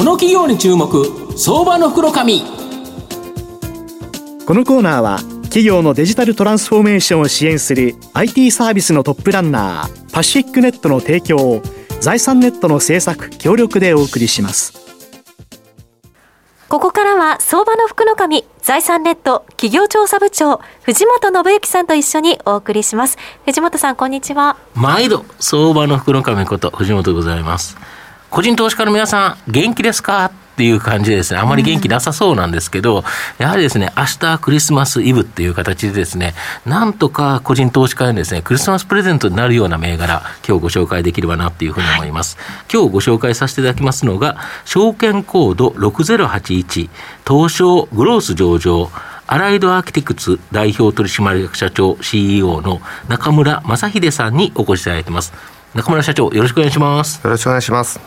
[0.00, 0.88] この企業に注目
[1.36, 2.40] 相場の袋紙。
[4.46, 11.62] このコーナーは企業のデジタルトランスフォーメーションを支援する IT サービスのトップランナーパシフィックネットの提供を
[12.00, 14.72] 財産ネットの制作協力でお送りします。
[16.70, 23.18] ここからは相場の福の神財産ネット企業調査部長藤本信之さんと一緒にお送りします。
[23.44, 24.56] 藤本さんこんにちは。
[24.74, 27.76] 毎度相場の福の神こと藤本でございます
[28.30, 30.26] 個人投資家の皆さん元気ですか？
[30.26, 33.04] っていう感じでですね、あまり元気なさそうなんですけど、うん、
[33.38, 36.34] やはりですね、明日クリスマスイブっていう形でですね、
[36.64, 42.36] なんとか個人投資家にですね、クリスマスプレゼントになるような銘柄、今日ご紹介できればなっていうふうに思います。
[42.38, 46.90] はい、今日ご紹介させていただきますのが、証券コード6081、
[47.26, 48.90] 東証グロース上場、
[49.26, 55.32] アライドアーキテクツ代表取締役社長 CEO の中村正秀さんにお越しいただいてます。
[55.72, 57.20] 中村社長、よろしくお願いします。
[57.22, 58.00] よろしくお願いします。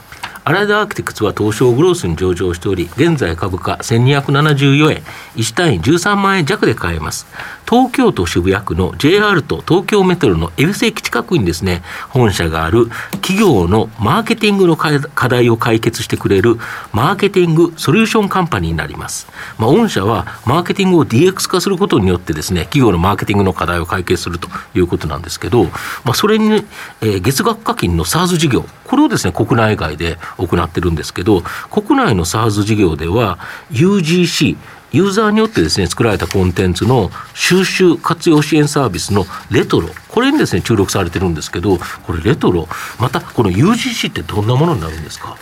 [0.46, 5.04] アライドアーキテクツは東証グロースに上場しており、現在株価1274円、
[5.36, 7.28] 1単位13万円弱で買えます。
[7.66, 12.90] 東京都渋谷区の JR と東京メトロの恵比寿駅近くにですね、本社がある
[13.22, 16.58] 企業のマーケティングの課題を解決してくれる
[16.92, 19.28] マーケティングソリューションカンパニーになります。
[19.58, 25.64] まあ、御社はマーケティングを DX 化することによってですね、企業のマーケティングの課題を解決するということなんですけど、
[26.04, 26.66] まあ、それに、
[27.00, 33.40] えー、月額課金の SARS 事業、これをですね、国内外で行ってるんですけど、国内の SARS 事業では
[33.72, 34.58] UGC、
[34.92, 42.68] ユーザーによってですね、作られたコンテンツの収集活用支援サービスのレトロ、これにですね、注力されてるんですけど、これレトロ、
[43.00, 45.36] またこの UGC ってどんなものになるんですか？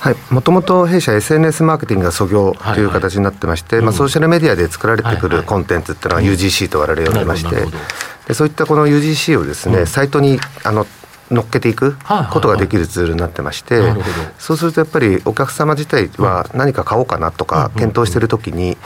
[0.00, 7.56] はい、もともと弊社 SNS マーケティングが創業という形になってまして、はいはい、まあ、ソーシャルメディアで作られてくるコンテンツっていうのは UGC と我々呼んでまして、
[8.26, 10.86] でそういったこの UGC をですね、うん、サイトにあの
[11.30, 11.96] 乗っけていく
[12.32, 13.80] ことができるツールになってまして、
[14.38, 18.76] そうするとやっぱりお客様自体は何か買おうかなとか検討しているときに、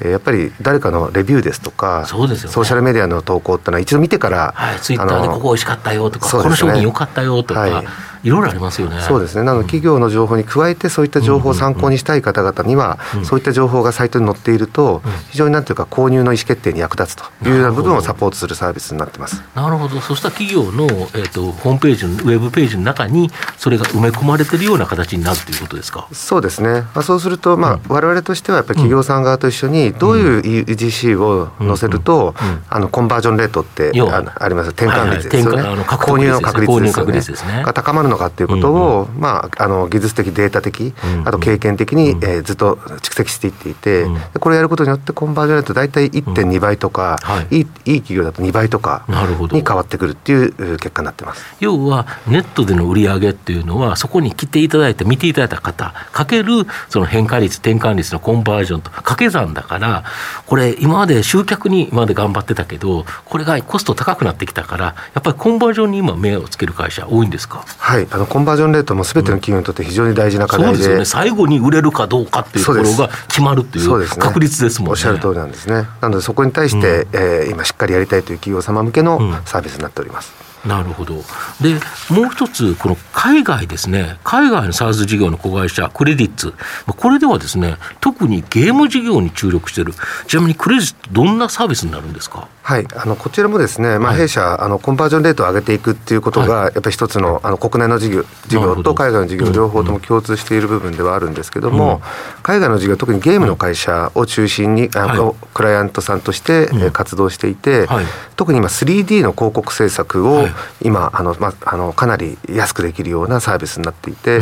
[0.00, 7.82] やっぱり誰かのレビューですとかソーシャルメディアの投稿っていうのは一度見てから、はい、ツイッターでここ美味しかったよとか、この商品良かったよとか。
[7.82, 7.86] い
[8.30, 9.00] ろいろありますよね。
[9.00, 9.42] そうですね。
[9.42, 19.42] なので企業の情報に加えてそういった情報を参考にしたい方々には、そういった情報がサイトに載っていると、非常になんていうか購入の意思決定に役立つというような部分をサポートするサービスになってます。
[19.54, 20.00] なるほど。
[20.00, 26.08] そしたら企業のえっ、ー、とホームページのウェブページの中にそれが埋め込まれているような形になるということですか？
[26.12, 26.82] そうですね。
[26.94, 32.34] まあそうするとまあ、我々としてはやっぱり企業さん側と一緒にどういう EGC を載せると、
[32.68, 35.62] あのコンバージョンレートってあります転換率ですよね。
[35.84, 37.62] 購入の確率ですね。
[37.64, 40.94] が高まるのかっていうことをまあ、あの技術的、データ的、
[41.24, 44.06] あと経験的に、うえずっと蓄積していっていて、
[44.40, 47.18] これをやることによって、コンバージョンレート大体1.2倍とか、
[47.50, 47.60] い。
[47.60, 49.04] いいい企業だと2倍とか
[49.52, 51.44] に変わってくるっていう結果になってます。
[51.60, 60.04] 要は、ネットでの売り上げっていうのは、そこに来ていただいて、見ていただいた方、かけるその変化率、転換率のコンバージョンと掛け算だから、
[60.46, 67.64] これ、今まで集客に今まで頑張ってたけど、これがコスト高くなってきたから、やっぱりコンバージョンに今、目をつける会社、多いんですか？
[67.78, 74.90] はいあのコンバージョンレートもすべての企業にとって非常に大事な課題で、うん、ね、最後に売れるかどうかっていうところが決まるっていう確率ですもんね。
[74.92, 75.86] おっしゃる通りなんですね。
[76.00, 80.53] なのでそこに対して、うん、えー、今しっかりやりたいという企業様向けのサービスになっております。
[80.64, 81.14] うん、なるほど。
[81.60, 81.74] で、
[82.10, 86.54] もう一つ、この海外ですね、海外の SARS 事業の子会社、クレディッツ、
[86.86, 89.92] これではですね、特にゲーム事業に注力している、
[90.26, 92.48] ちなみにクレジット、どんなサービスになるんですか？
[92.62, 110.46] はい、あのこちらもですね、まあ、弊社、はい、あのコンバージョンレートを上げていくっていうことが、やっぱり一つのあの国内の事業事業と海外の事業、両方とも共通している部分ではあるんですけども、うん、海外の事業、特にゲームの会社を中心に、あのクライアントさんとして、え活動していて、はい、特に今、3D の広告制作を
[110.82, 114.38] 今、あのまあ、あのかなり安くできるようなサービスになっていて、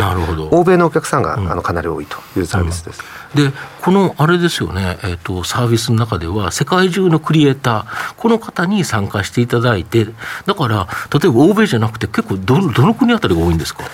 [0.51, 3.03] 欧米のお客さんが、あのかなり多いというサービスです。
[3.35, 3.51] で
[3.81, 10.07] このあれですよね、えーと、サービスの中では世界中のクリエイターこの方に参加していただいて
[10.45, 13.85] だから例えば欧米じゃなくて結構どどの国あたりが多いんですか？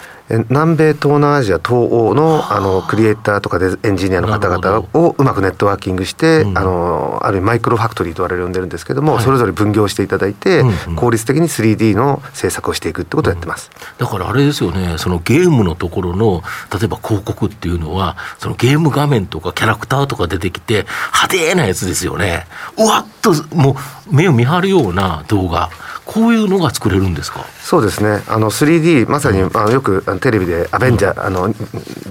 [0.48, 2.58] 南米、東南アジア、東欧のあ。
[2.60, 16.42] のクリエイターとかでエンジニアの方々をうまくネットワーキングして、うん、あのあるいはマイクロファクトリーと我々呼んでるんですけども、はい、それぞれ分業していただいて、うんうん、効率的に 3D の制作をしていくってことをやってます、うん、だからあれですよね、そのゲームのところの
[16.72, 23.76] 例えば広告っていうのは、そのゲーム画面とかキャラクターとか出てきて、派手なやつですよね、うわっとも
[24.10, 25.70] う目を見張るような動画。
[26.08, 27.44] こういうのが作れるんですか？
[27.60, 28.22] そうですね。
[28.28, 31.54] あの 3D まさに、あのよくテレビでアベンジャー、あの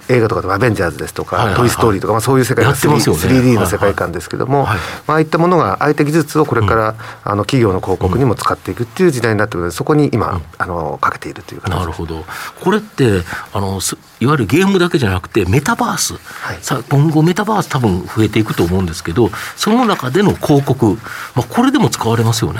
[0.07, 4.77] 映画とかでもアベンジャーズですとか、トイ・ストーリーとか、まあ、そういう世界の 3D の世界観ですけども、まあ
[5.07, 12.23] ああいったものがああいった技術をこれから、あの企業の広告にも使っていくっていう時代になってくるのでそこに今、あのかけているというなるほど。
[12.61, 13.79] これってあの
[14.19, 20.97] いわゆるゲームだけじゃなくてメタバース、はい、さ今後メタバース多分増えていくと思うんですけどその中での広告、
[21.35, 22.59] まあ、これでも使われますよね。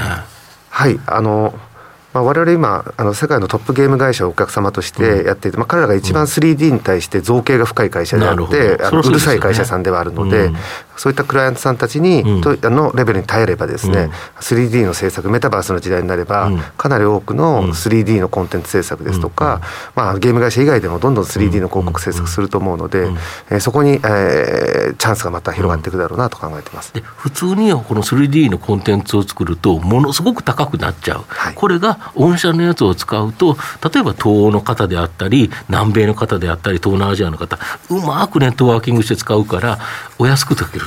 [0.78, 1.56] はいあの
[2.14, 10.52] まあ、我々今あの世界のトップゲーム会社をお客様としてやっていて、まあ、彼らが一番 3D に対して造形が深い会社であって、あのうるさい会社さんではあるので、
[10.98, 19.62] そういったクライアントさんたちに、うん、のレベルに耐えればですね、うん、3D の制作メタバースの時代になれば、うん、かなり多くの 3D のコンテンツ制作ですとか、
[19.96, 23.18] まあ、ゲーム会社以外でもどんどん 3D の広告制作すると思うので、うん、
[23.50, 33.58] えー、そこに、えー、チャンスがまた広がっていくだろうなと考えてます、で普通にはこの 3D のコンテンツを作るとものすごく高くなっちゃう、はい、これが御社のやつを使うと
[33.94, 37.58] 例えば東欧の方であったり南米の方であったり東南アジアの方
[37.90, 39.80] うまくネットワーキングして使うから
[40.20, 40.87] お安くできる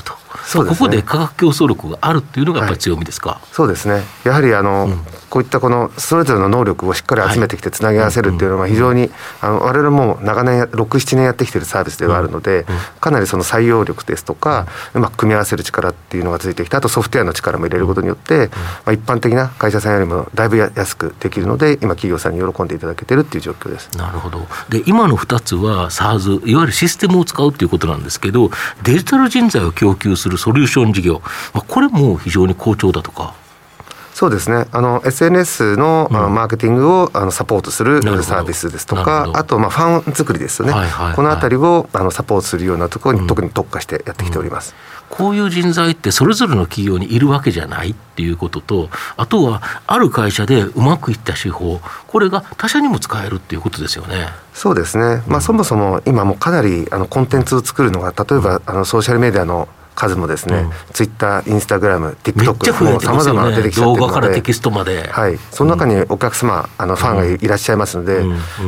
[0.58, 4.02] ね、ここで価格競争力があるっていうのがやっぱり強みですか、はい、そうですね。
[4.24, 9.10] やはりあの、うん、こういったこのそれぞれの能力をしっかり集めてきてつなぎ合わせるっていうのは非常に、
[9.40, 12.66] あの我々も長年67年やってきてるサービスではあるので、
[13.00, 18.48] かなりその採用力ですとかうまく組み合わせる力っていうのがついてきてあとソフトウェアの力も入れることによって、
[18.84, 23.96] まあ、一般的な会社さんよりもだいぶ安くできるので今企業さんに喜んでいただけてるっていう状況です。
[23.96, 24.40] なるほど。
[24.68, 28.50] で今の2つは SARS いわゆるシステムを使うっていうことなんですけど
[28.82, 31.22] デジタル人材を供給するソリューション事業、
[31.54, 33.34] まあ、これも非常に好調だとか。
[34.20, 34.66] そうですね。
[34.70, 44.74] あの SNS の、うん、マーケティングをあのサポートするサービスですとかあと、まあ、ファン作りですよね、はいはいはい、このあたりをあのサポートするようなところに、特に特化してやってきております。
[45.10, 54.26] うん、こういう人材ってそれぞれの企業にいるわけじゃないっていうこととあとはある会社でうまくいった手法これが他社にも使えるっていうことですよね。
[54.52, 59.66] そうですね、まあ、そもそも今もかなりあのコンテンツを作るのが例えばあのソーシャルメディアの
[60.00, 60.64] 数もですね、
[60.94, 68.22] ツイッター、インスタグラム、TikTok もさまざま出てきちゃってるので、テキストまで、はい、その中にお客様、あのファンがいらっしゃいますので、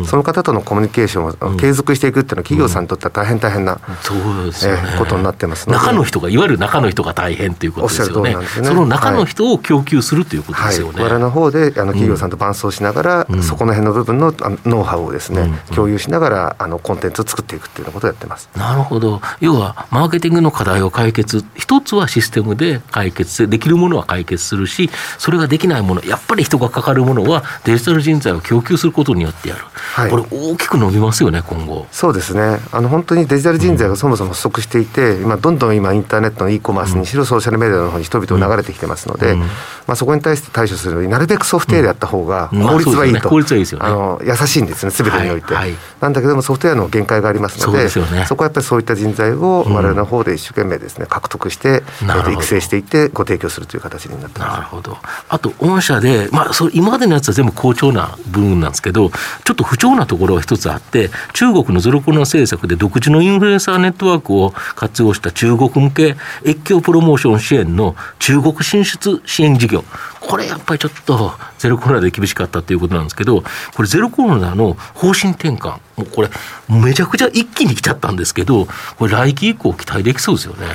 [0.04, 11.00] その方とのコミュニケーションを継続していくっていうのは、企業さんにとっては大変大変な、そうですね、えことになってますので、中の人が、いわゆる中の人が大変ということですよね、その中の人を供給するということですよね。
[11.02, 14.34] はい、我々の方であの企業さんと伴走しながら、そこの辺の部分の
[14.66, 18.50] ノウハウをですね、共有しながらあのコンテンツを作っていくっていうことをやってます。
[18.56, 19.22] なるほど。
[19.40, 21.21] 要はマーケティングの課題を解決
[21.56, 31.86] 一つははシステムで解決できるものは解決するしそれができないものやっぱり人がかかるものはデジタル人材を供給することによってやる、はい、これ大きく伸びますよね今後。
[31.90, 32.58] そうですね。
[32.72, 39.46] あの本当にデジタル人材がそもそも不足していて、うん、今どんどん今インターネットの e コマースにしろソーシャルメディアの方に人々流れてきてますので、うん、ま
[39.88, 43.86] あ、そこに対して対処するのになるべくソフトウェアでやった方が効率はいいと、効率はいいですよね。
[43.86, 54.96] あの優しいんですね全てにおいて、はいはい、なんだけどもソフトウェアの限界がありますのでそ、ね、そこはやっぱりそういった人材を我々の方で一生懸命ですね獲得して、うん、育成していってご提供するという形になってなるほど。
[55.28, 59.10] あと御社で、まあ、そ今までのやつは全部好調な部分なんですけど
[59.44, 69.84] ちょっと不調なところが一つあって中国のゼロコロナ政策で独自のインフルエンサーネットワークを活用した中国向け越境プロモーション支援の中国進出支援事業
[70.28, 73.42] これやっぱりちょっとゼロコロナで厳しかったということなんですけど
[73.74, 76.28] これゼロコロナの方針転換もうこれ
[76.68, 78.66] めちゃくちゃ一気に来ちゃったんですけど
[78.96, 80.66] これ来期以降期待できそうですよね。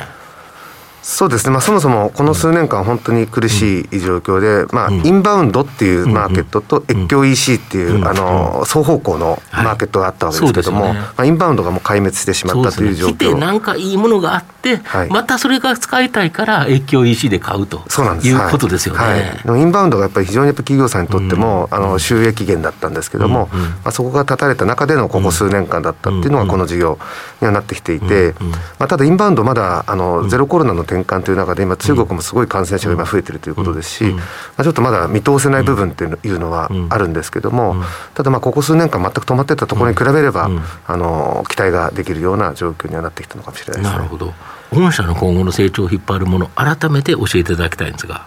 [1.10, 18.28] そうですね、まあ、そもそもこの数年間、本当に苦しい状況で、まあ、インバウンドっていうマーケットと越境 EC っていう、あの双方向のマーケットがあったわけですけども、まあ、インバウンドがもう壊滅してしまったという状況、ね、来て、なんかいいものがあって、またそれが使いたいから、越境 EC で買うとそうなんです。
[18.28, 19.00] いうことですよね、
[19.46, 19.62] はい。
[19.62, 27.00] インバウンドがやっぱり非常にやっぱ企業さんにとっても、あの収益源だったんですけども、まあ、そこが断たれた中でのここ数年間だったっていうのが、この事業
[27.40, 28.36] にはなってきていて、
[28.78, 34.22] まあ、ただ、インバウンド、まだあのゼロコロナの転換という中で、今、中国もすごい感染者が今増えてるということですし、ま
[34.58, 37.76] あ、ちょっとまだ見通せない部分っていうのはあるんですけども、
[38.14, 40.50] ただまあここ数年間全く止まってたところに比べれば、
[40.86, 43.98] あの期待ができるような状況にはなってきたのかもしれないですね。
[43.98, 44.34] なるほど。
[44.74, 48.26] 御社の今後の成長を引っ張るもの改めて教えていただきたいんですが。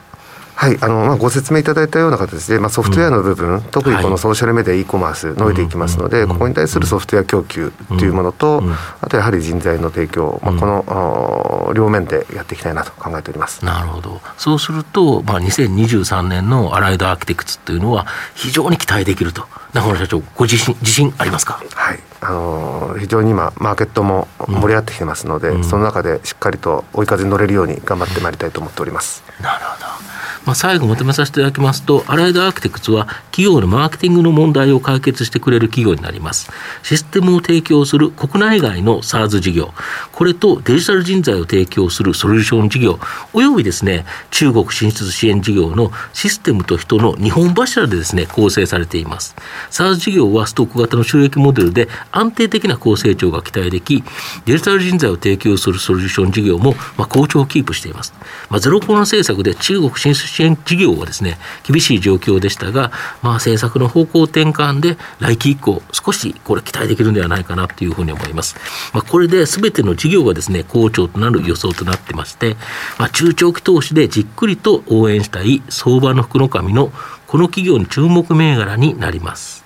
[0.60, 8.62] はいあのまあ、ご説明いただいたような形で、まあ、ソフトウェアの部分、うん、特にこのソーシャルメディア、e コマース伸びていきますので、ここに対するソフトウェア供給というものと、
[9.00, 13.64] あとやはり人材の提供、まあ、この両面でやっていきたいなと考えております。
[13.64, 21.62] なるほど、そうすると、まあ、2023年のアライドアーキテクツというのは、非常に期待できると、中村社長、ご自信自信ありますか？
[21.74, 22.00] はい。
[22.20, 29.22] あの非常に今、マーケットも盛り上がってきてますので、うん、その中でしっかりと追い風に乗れるように頑張ってまいりたいと思っております。
[29.40, 29.99] なるほど
[30.46, 36.50] まあ、最後まとめさせていただきますと、アライドアーキテクツは企業のマーケティングの問題を解決してくれる企業になります。
[36.82, 39.72] システムを提供する国内外の SARS 事業、
[40.20, 42.98] これとデジタル人材を提供するソリューション事業、
[43.32, 49.34] およびですね、中国進出支援事業のシステムと人の2本柱でですね、構成されています。
[49.70, 54.04] SARS 事業はストック型の収益モデルで安定的な高成長が期待でき、
[54.44, 58.12] デジタル人材を提供するソリューション事業も、まあ、好調をキープしています。
[58.50, 68.54] まあ、ゼロコロナ政策で中国進出支援事業はですね、厳しい状況でしたが、まあ、政策の方向転換で来期以降、少しこれ期待できるんではないかなというふうに思います。
[68.92, 72.56] まあ、これで全ての事業がですね、好調となる予想となってまして、
[72.98, 76.92] まあ、中長期投資でじっくりと応援したい相場の福の神の
[77.26, 79.64] この企業に注目銘柄になります。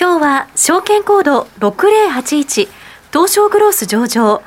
[0.00, 2.68] 今日は証券コード6081
[3.12, 4.42] 東証グロース上場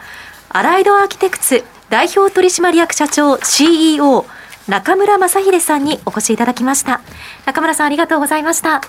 [0.47, 4.25] アライドアーキテクツ代表取締役社長 CEO
[4.67, 7.01] 中村正秀さんにお越しいただきました。
[7.45, 8.75] 中村さんありがとうございました。
[8.75, 8.81] あ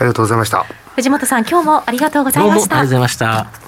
[0.00, 0.64] りがとうございました。
[0.96, 2.78] 藤本さん今日もありがとうございました。
[2.78, 3.65] ありがとうございました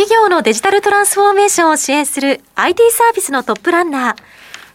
[0.00, 4.16] 企業のデジタルトランスフォーメーションを支援する IT サービスのトップランナー。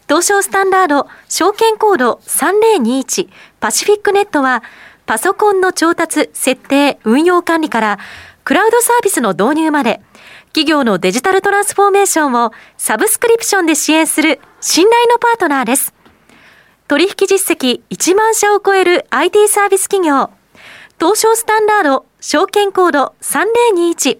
[0.07, 3.29] 東証スタンダード証券コード3021
[3.59, 4.61] パシフィックネットは
[5.07, 7.97] パソコンの調達、設定、運用管理から
[8.43, 9.99] クラウドサービスの導入まで
[10.49, 15.95] 企業のデジタルトランスフォーメーションをサブスクリプションで支援する信頼のパートナーです。
[16.87, 20.29] 取引実績1万社を超える IT サービス企業、
[20.99, 24.19] 東証スタンダード証券コード3021